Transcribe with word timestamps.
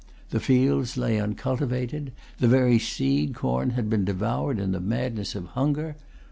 The 0.31 0.39
fields 0.39 0.97
lay 0.97 1.21
uncultivated. 1.21 2.11
The 2.39 2.47
very 2.47 2.79
seed 2.79 3.35
corn 3.35 3.69
had 3.77 3.87
been 3.87 4.03
devoured 4.03 4.57
in 4.57 4.71
the 4.71 4.79
madness 4.79 5.35
of 5.35 5.45
hunger. 5.49 5.95